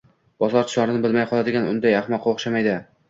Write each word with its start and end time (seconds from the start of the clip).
–Bosar-tusarini 0.43 1.03
bilmay 1.03 1.27
qoladigan 1.33 1.67
unday 1.75 1.99
ahmoqqa 1.99 2.33
o‘xshamaydi. 2.37 2.75